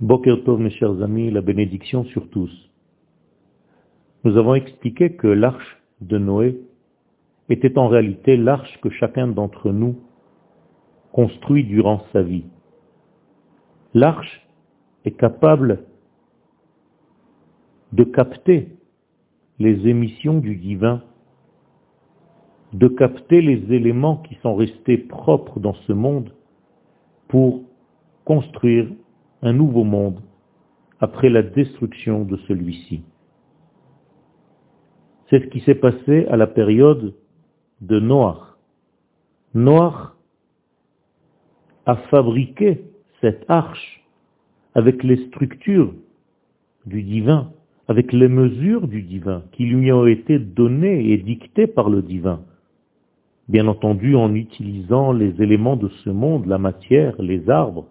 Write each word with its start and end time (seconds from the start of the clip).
Boker 0.00 0.44
Tov, 0.44 0.58
mes 0.58 0.70
chers 0.70 1.02
amis, 1.02 1.30
la 1.30 1.42
bénédiction 1.42 2.04
sur 2.04 2.30
tous. 2.30 2.50
Nous 4.24 4.38
avons 4.38 4.54
expliqué 4.54 5.12
que 5.12 5.26
l'arche 5.26 5.78
de 6.00 6.16
Noé 6.16 6.58
était 7.50 7.76
en 7.76 7.88
réalité 7.88 8.38
l'arche 8.38 8.80
que 8.80 8.88
chacun 8.88 9.28
d'entre 9.28 9.72
nous 9.72 9.96
construit 11.12 11.64
durant 11.64 12.02
sa 12.14 12.22
vie. 12.22 12.44
L'arche 13.92 14.48
est 15.04 15.18
capable 15.18 15.84
de 17.92 18.04
capter 18.04 18.68
les 19.58 19.86
émissions 19.86 20.38
du 20.38 20.56
divin, 20.56 21.02
de 22.72 22.88
capter 22.88 23.42
les 23.42 23.70
éléments 23.74 24.16
qui 24.16 24.36
sont 24.36 24.54
restés 24.54 24.96
propres 24.96 25.60
dans 25.60 25.74
ce 25.74 25.92
monde 25.92 26.32
pour 27.28 27.64
construire 28.24 28.88
un 29.42 29.52
nouveau 29.52 29.84
monde 29.84 30.20
après 31.00 31.30
la 31.30 31.42
destruction 31.42 32.24
de 32.24 32.36
celui-ci. 32.48 33.02
C'est 35.28 35.40
ce 35.40 35.46
qui 35.46 35.60
s'est 35.60 35.76
passé 35.76 36.26
à 36.26 36.36
la 36.36 36.46
période 36.46 37.14
de 37.80 38.00
Noach. 38.00 38.56
Noach 39.54 40.12
a 41.86 41.96
fabriqué 41.96 42.84
cette 43.20 43.44
arche 43.48 44.04
avec 44.74 45.02
les 45.02 45.26
structures 45.28 45.94
du 46.86 47.02
divin, 47.02 47.52
avec 47.88 48.12
les 48.12 48.28
mesures 48.28 48.86
du 48.86 49.02
divin 49.02 49.42
qui 49.52 49.64
lui 49.64 49.90
ont 49.92 50.06
été 50.06 50.38
données 50.38 51.12
et 51.12 51.18
dictées 51.18 51.66
par 51.66 51.90
le 51.90 52.02
divin. 52.02 52.42
Bien 53.48 53.66
entendu 53.66 54.14
en 54.14 54.34
utilisant 54.34 55.12
les 55.12 55.42
éléments 55.42 55.76
de 55.76 55.88
ce 56.04 56.10
monde, 56.10 56.46
la 56.46 56.58
matière, 56.58 57.20
les 57.20 57.50
arbres, 57.50 57.86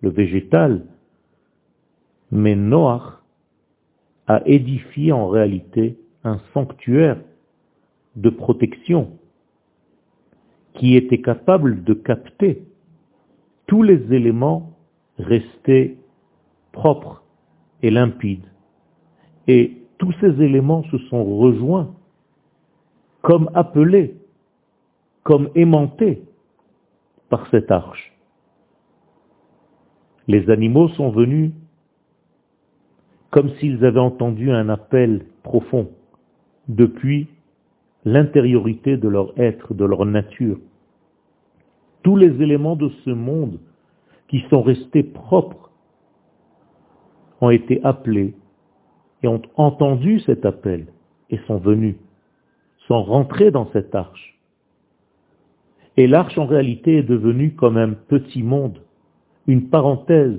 le 0.00 0.10
végétal. 0.10 0.84
Mais 2.30 2.54
Noach 2.54 3.22
a 4.26 4.42
édifié 4.46 5.12
en 5.12 5.28
réalité 5.28 5.98
un 6.24 6.38
sanctuaire 6.52 7.18
de 8.16 8.30
protection 8.30 9.18
qui 10.74 10.96
était 10.96 11.20
capable 11.20 11.82
de 11.84 11.94
capter 11.94 12.62
tous 13.66 13.82
les 13.82 14.12
éléments 14.12 14.76
restés 15.18 15.98
propres 16.72 17.22
et 17.82 17.90
limpides. 17.90 18.46
Et 19.46 19.78
tous 19.98 20.12
ces 20.20 20.40
éléments 20.42 20.84
se 20.84 20.98
sont 21.10 21.24
rejoints 21.24 21.94
comme 23.22 23.50
appelés, 23.54 24.16
comme 25.22 25.50
aimantés 25.54 26.22
par 27.28 27.48
cette 27.50 27.70
arche. 27.70 28.12
Les 30.28 30.50
animaux 30.50 30.88
sont 30.90 31.10
venus 31.10 31.52
comme 33.30 33.50
s'ils 33.56 33.84
avaient 33.84 33.98
entendu 33.98 34.50
un 34.50 34.68
appel 34.68 35.26
profond 35.42 35.90
depuis 36.68 37.28
l'intériorité 38.04 38.96
de 38.96 39.08
leur 39.08 39.38
être, 39.38 39.74
de 39.74 39.84
leur 39.84 40.04
nature. 40.06 40.58
Tous 42.02 42.16
les 42.16 42.42
éléments 42.42 42.76
de 42.76 42.90
ce 43.04 43.10
monde 43.10 43.58
qui 44.28 44.44
sont 44.50 44.62
restés 44.62 45.02
propres 45.02 45.70
ont 47.40 47.50
été 47.50 47.82
appelés 47.84 48.34
et 49.22 49.28
ont 49.28 49.42
entendu 49.56 50.20
cet 50.20 50.44
appel 50.44 50.86
et 51.30 51.38
sont 51.46 51.58
venus, 51.58 51.96
sont 52.86 53.02
rentrés 53.02 53.50
dans 53.50 53.70
cette 53.72 53.94
arche. 53.94 54.38
Et 55.96 56.06
l'arche 56.06 56.38
en 56.38 56.46
réalité 56.46 56.98
est 56.98 57.02
devenue 57.02 57.54
comme 57.54 57.76
un 57.76 57.90
petit 57.92 58.42
monde, 58.42 58.80
une 59.48 59.70
parenthèse 59.70 60.38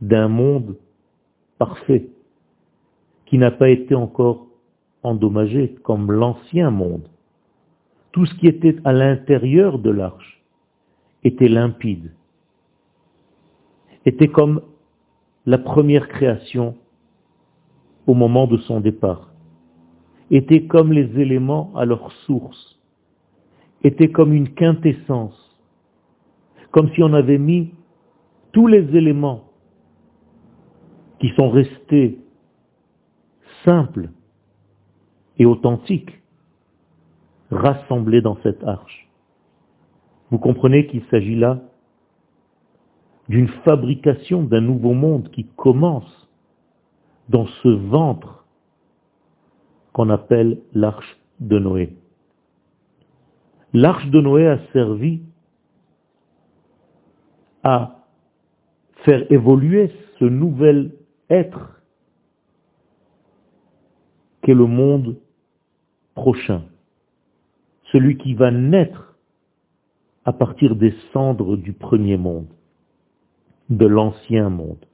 d'un 0.00 0.28
monde 0.28 0.76
parfait 1.58 2.08
qui 3.26 3.38
n'a 3.38 3.52
pas 3.52 3.70
été 3.70 3.94
encore 3.94 4.48
endommagé 5.04 5.76
comme 5.84 6.10
l'ancien 6.10 6.70
monde. 6.70 7.08
Tout 8.10 8.26
ce 8.26 8.34
qui 8.34 8.48
était 8.48 8.76
à 8.84 8.92
l'intérieur 8.92 9.78
de 9.78 9.90
l'arche 9.90 10.42
était 11.22 11.48
limpide, 11.48 12.12
était 14.04 14.28
comme 14.28 14.62
la 15.46 15.58
première 15.58 16.08
création 16.08 16.76
au 18.08 18.14
moment 18.14 18.48
de 18.48 18.56
son 18.58 18.80
départ, 18.80 19.30
était 20.32 20.66
comme 20.66 20.92
les 20.92 21.20
éléments 21.20 21.72
à 21.76 21.84
leur 21.84 22.10
source, 22.26 22.80
était 23.84 24.10
comme 24.10 24.32
une 24.32 24.52
quintessence, 24.52 25.49
comme 26.70 26.90
si 26.94 27.02
on 27.02 27.12
avait 27.12 27.38
mis 27.38 27.74
tous 28.52 28.66
les 28.66 28.96
éléments 28.96 29.44
qui 31.20 31.28
sont 31.30 31.50
restés 31.50 32.18
simple 33.64 34.10
et 35.38 35.46
authentique 35.46 36.20
rassemblés 37.50 38.22
dans 38.22 38.38
cette 38.42 38.62
arche. 38.64 39.08
Vous 40.30 40.38
comprenez 40.38 40.86
qu'il 40.86 41.02
s'agit 41.10 41.34
là 41.36 41.60
d'une 43.28 43.48
fabrication 43.48 44.42
d'un 44.42 44.60
nouveau 44.60 44.92
monde 44.92 45.30
qui 45.30 45.46
commence 45.56 46.28
dans 47.28 47.46
ce 47.62 47.68
ventre 47.68 48.44
qu'on 49.92 50.10
appelle 50.10 50.60
l'arche 50.72 51.16
de 51.40 51.58
Noé. 51.58 51.96
L'arche 53.72 54.08
de 54.10 54.20
Noé 54.20 54.46
a 54.46 54.58
servi 54.72 55.22
à 57.62 58.04
faire 59.04 59.30
évoluer 59.32 59.90
ce 60.18 60.24
nouvel 60.24 60.92
être 61.28 61.80
qu'est 64.42 64.54
le 64.54 64.66
monde 64.66 65.16
prochain, 66.14 66.62
celui 67.92 68.16
qui 68.18 68.34
va 68.34 68.50
naître 68.50 69.16
à 70.24 70.32
partir 70.32 70.76
des 70.76 70.94
cendres 71.12 71.56
du 71.56 71.72
premier 71.72 72.16
monde, 72.16 72.48
de 73.68 73.86
l'ancien 73.86 74.48
monde, 74.48 74.84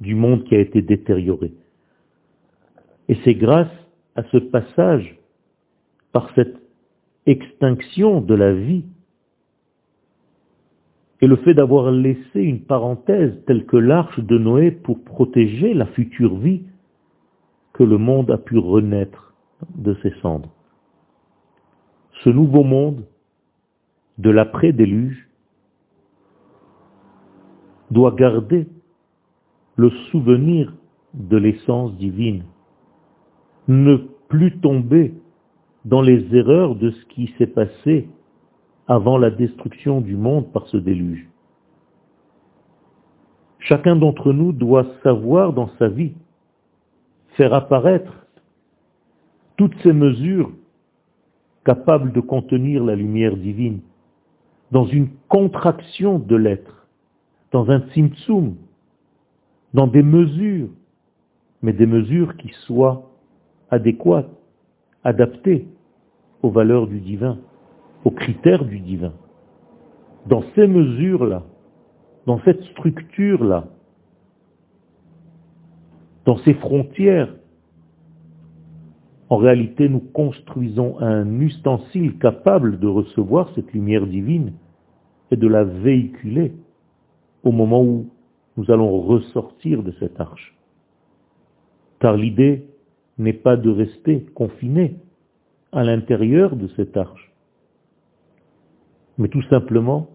du 0.00 0.14
monde 0.14 0.44
qui 0.44 0.54
a 0.54 0.60
été 0.60 0.82
détérioré. 0.82 1.52
Et 3.08 3.16
c'est 3.24 3.34
grâce 3.34 3.72
à 4.16 4.22
ce 4.24 4.38
passage, 4.38 5.18
par 6.12 6.30
cette 6.34 6.56
extinction 7.26 8.20
de 8.20 8.34
la 8.34 8.54
vie, 8.54 8.84
et 11.20 11.26
le 11.26 11.36
fait 11.36 11.54
d'avoir 11.54 11.90
laissé 11.90 12.40
une 12.40 12.60
parenthèse 12.60 13.32
telle 13.46 13.64
que 13.66 13.76
l'arche 13.76 14.20
de 14.20 14.38
Noé 14.38 14.70
pour 14.70 15.02
protéger 15.02 15.72
la 15.72 15.86
future 15.86 16.36
vie, 16.36 16.62
que 17.72 17.82
le 17.82 17.98
monde 17.98 18.30
a 18.30 18.38
pu 18.38 18.58
renaître 18.58 19.34
de 19.74 19.94
ses 20.02 20.12
cendres. 20.22 20.50
Ce 22.24 22.30
nouveau 22.30 22.64
monde 22.64 23.04
de 24.18 24.30
l'après-déluge 24.30 25.28
doit 27.90 28.12
garder 28.12 28.66
le 29.76 29.90
souvenir 30.10 30.74
de 31.14 31.36
l'essence 31.36 31.94
divine, 31.96 32.44
ne 33.68 33.96
plus 34.28 34.58
tomber 34.58 35.14
dans 35.84 36.02
les 36.02 36.34
erreurs 36.34 36.74
de 36.74 36.90
ce 36.90 37.04
qui 37.06 37.32
s'est 37.38 37.46
passé 37.46 38.08
avant 38.88 39.18
la 39.18 39.30
destruction 39.30 40.00
du 40.00 40.16
monde 40.16 40.52
par 40.52 40.66
ce 40.68 40.76
déluge. 40.76 41.28
Chacun 43.58 43.96
d'entre 43.96 44.32
nous 44.32 44.52
doit 44.52 44.86
savoir 45.02 45.52
dans 45.52 45.70
sa 45.78 45.88
vie 45.88 46.14
faire 47.36 47.52
apparaître 47.52 48.12
toutes 49.56 49.74
ces 49.82 49.92
mesures 49.92 50.52
capables 51.64 52.12
de 52.12 52.20
contenir 52.20 52.84
la 52.84 52.94
lumière 52.94 53.36
divine 53.36 53.80
dans 54.70 54.86
une 54.86 55.08
contraction 55.28 56.18
de 56.18 56.36
l'être, 56.36 56.86
dans 57.52 57.70
un 57.70 57.80
tzimtzum, 57.80 58.56
dans 59.74 59.86
des 59.86 60.02
mesures, 60.02 60.68
mais 61.62 61.72
des 61.72 61.86
mesures 61.86 62.36
qui 62.36 62.50
soient 62.66 63.10
adéquates, 63.70 64.30
adaptées 65.04 65.66
aux 66.42 66.50
valeurs 66.50 66.86
du 66.86 67.00
divin, 67.00 67.38
aux 68.06 68.12
critères 68.12 68.64
du 68.64 68.78
divin. 68.78 69.12
Dans 70.26 70.44
ces 70.54 70.68
mesures-là, 70.68 71.42
dans 72.24 72.38
cette 72.44 72.62
structure-là, 72.66 73.66
dans 76.24 76.38
ces 76.38 76.54
frontières, 76.54 77.34
en 79.28 79.38
réalité, 79.38 79.88
nous 79.88 79.98
construisons 79.98 81.00
un 81.00 81.40
ustensile 81.40 82.16
capable 82.18 82.78
de 82.78 82.86
recevoir 82.86 83.50
cette 83.56 83.72
lumière 83.72 84.06
divine 84.06 84.52
et 85.32 85.36
de 85.36 85.48
la 85.48 85.64
véhiculer 85.64 86.52
au 87.42 87.50
moment 87.50 87.82
où 87.82 88.08
nous 88.56 88.70
allons 88.70 89.00
ressortir 89.00 89.82
de 89.82 89.90
cette 89.98 90.20
arche. 90.20 90.56
Car 91.98 92.16
l'idée 92.16 92.68
n'est 93.18 93.32
pas 93.32 93.56
de 93.56 93.70
rester 93.70 94.26
confiné 94.36 94.94
à 95.72 95.82
l'intérieur 95.82 96.54
de 96.54 96.68
cette 96.76 96.96
arche, 96.96 97.32
mais 99.18 99.28
tout 99.28 99.42
simplement 99.42 100.08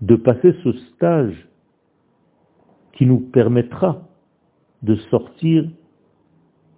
de 0.00 0.16
passer 0.16 0.54
ce 0.64 0.72
stage 0.72 1.48
qui 2.92 3.06
nous 3.06 3.20
permettra 3.20 4.08
de 4.82 4.96
sortir 5.10 5.68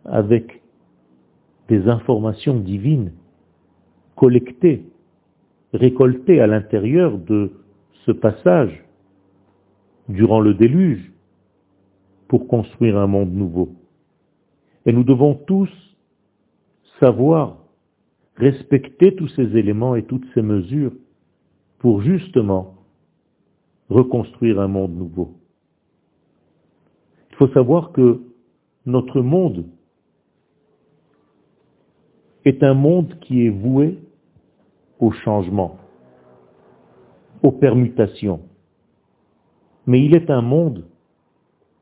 avec 0.04 0.62
des 1.69 1.88
informations 1.88 2.58
divines 2.58 3.12
collectées, 4.16 4.84
récoltées 5.72 6.40
à 6.40 6.46
l'intérieur 6.46 7.19
de 7.19 7.52
ce 8.06 8.12
passage 8.12 8.84
durant 10.08 10.40
le 10.40 10.54
déluge 10.54 11.12
pour 12.28 12.48
construire 12.48 12.98
un 12.98 13.06
monde 13.06 13.32
nouveau. 13.32 13.70
Et 14.87 14.92
nous 14.92 15.04
devons 15.04 15.34
tous 15.34 15.70
savoir 16.98 17.60
respecter 18.40 19.14
tous 19.14 19.28
ces 19.28 19.56
éléments 19.56 19.94
et 19.94 20.04
toutes 20.04 20.26
ces 20.34 20.42
mesures 20.42 20.92
pour 21.78 22.00
justement 22.00 22.75
reconstruire 23.90 24.60
un 24.60 24.69
monde 24.69 24.96
nouveau. 24.96 25.34
Il 27.31 27.37
faut 27.37 27.48
savoir 27.48 27.92
que 27.92 28.20
notre 28.87 29.20
monde 29.20 29.66
est 32.44 32.62
un 32.62 32.75
monde 32.75 33.19
qui 33.20 33.46
est 33.46 33.50
voué 33.50 33.98
au 34.98 35.10
changement, 35.10 35.76
aux 37.42 37.52
permutations. 37.52 38.40
Mais 39.87 40.02
il 40.02 40.14
est 40.14 40.31
un 40.31 40.42
monde 40.42 40.87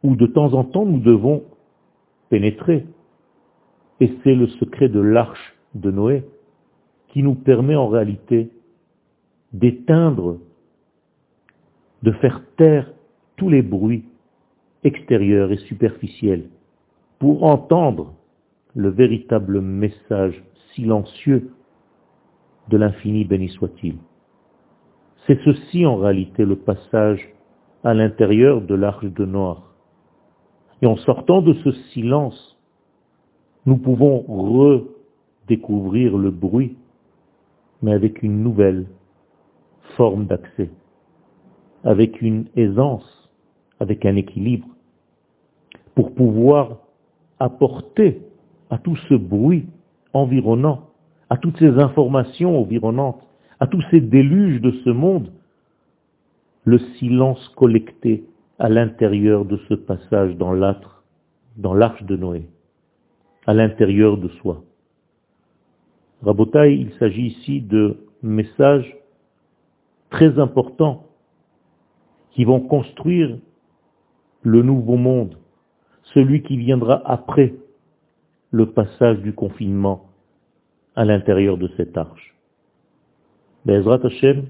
où 0.02 0.16
de 0.16 0.26
temps 0.26 0.54
en 0.54 0.64
temps 0.64 0.86
nous 0.86 1.00
devons 1.00 1.44
pénétrer. 2.30 2.86
Et 4.00 4.12
c'est 4.22 4.34
le 4.34 4.48
secret 4.48 4.88
de 4.88 5.00
l'arche 5.00 5.56
de 5.74 5.90
Noé 5.90 6.24
qui 7.08 7.22
nous 7.22 7.34
permet 7.34 7.76
en 7.76 7.88
réalité 7.88 8.50
d'éteindre, 9.52 10.38
de 12.02 12.12
faire 12.12 12.42
taire 12.56 12.90
tous 13.36 13.48
les 13.48 13.62
bruits 13.62 14.04
extérieurs 14.84 15.52
et 15.52 15.56
superficiels 15.56 16.44
pour 17.18 17.44
entendre 17.44 18.14
le 18.74 18.90
véritable 18.90 19.60
message 19.60 20.42
silencieux 20.74 21.50
de 22.68 22.76
l'infini 22.76 23.24
béni 23.24 23.48
soit-il. 23.48 23.96
C'est 25.26 25.38
ceci 25.44 25.84
en 25.84 25.96
réalité 25.96 26.44
le 26.44 26.56
passage 26.56 27.28
à 27.84 27.94
l'intérieur 27.94 28.60
de 28.60 28.74
l'arche 28.74 29.04
de 29.04 29.24
Noir. 29.24 29.74
Et 30.82 30.86
en 30.86 30.96
sortant 30.96 31.42
de 31.42 31.54
ce 31.54 31.72
silence, 31.92 32.56
nous 33.66 33.76
pouvons 33.76 34.20
redécouvrir 35.46 36.16
le 36.16 36.30
bruit, 36.30 36.76
mais 37.82 37.92
avec 37.92 38.22
une 38.22 38.42
nouvelle 38.42 38.86
forme 39.96 40.26
d'accès, 40.26 40.70
avec 41.84 42.20
une 42.20 42.46
aisance, 42.56 43.30
avec 43.80 44.04
un 44.04 44.16
équilibre, 44.16 44.68
pour 45.94 46.14
pouvoir 46.14 46.78
apporter 47.38 48.22
à 48.70 48.78
tout 48.78 48.96
ce 49.08 49.14
bruit 49.14 49.66
environnant, 50.12 50.90
à 51.30 51.36
toutes 51.36 51.58
ces 51.58 51.78
informations 51.78 52.60
environnantes, 52.60 53.22
à 53.60 53.66
tous 53.66 53.82
ces 53.90 54.00
déluges 54.00 54.60
de 54.60 54.70
ce 54.84 54.90
monde, 54.90 55.32
le 56.64 56.78
silence 56.98 57.48
collecté 57.56 58.24
à 58.58 58.68
l'intérieur 58.68 59.44
de 59.44 59.56
ce 59.68 59.74
passage 59.74 60.36
dans 60.36 60.52
l'âtre, 60.52 61.02
dans 61.56 61.74
l'arche 61.74 62.02
de 62.02 62.16
Noé, 62.16 62.48
à 63.46 63.54
l'intérieur 63.54 64.18
de 64.18 64.28
soi. 64.28 64.62
Rabotai, 66.22 66.74
il 66.74 66.92
s'agit 66.98 67.26
ici 67.26 67.60
de 67.60 67.98
messages 68.22 68.96
très 70.10 70.38
importants 70.38 71.06
qui 72.32 72.44
vont 72.44 72.60
construire 72.60 73.38
le 74.42 74.62
nouveau 74.62 74.96
monde, 74.96 75.36
celui 76.14 76.42
qui 76.42 76.56
viendra 76.56 77.02
après 77.04 77.54
le 78.50 78.70
passage 78.70 79.18
du 79.20 79.32
confinement 79.32 80.06
à 80.96 81.04
l'intérieur 81.04 81.58
de 81.58 81.68
cette 81.76 81.96
arche. 81.96 82.34
Bezrat 83.64 84.00
Hashem, 84.04 84.46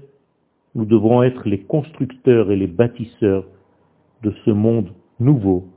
nous 0.75 0.85
devrons 0.85 1.23
être 1.23 1.47
les 1.47 1.61
constructeurs 1.61 2.51
et 2.51 2.55
les 2.55 2.67
bâtisseurs 2.67 3.45
de 4.23 4.31
ce 4.45 4.51
monde 4.51 4.89
nouveau, 5.19 5.67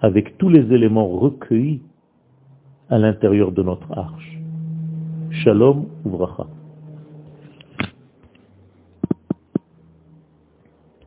avec 0.00 0.38
tous 0.38 0.48
les 0.48 0.72
éléments 0.72 1.08
recueillis 1.08 1.82
à 2.88 2.98
l'intérieur 2.98 3.52
de 3.52 3.62
notre 3.62 3.90
arche. 3.96 4.35
שלום 5.30 5.86
וברכה. 6.06 6.42